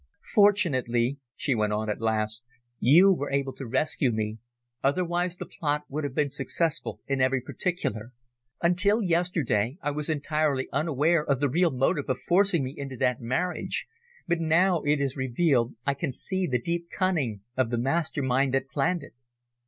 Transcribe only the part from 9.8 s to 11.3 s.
was entirely unaware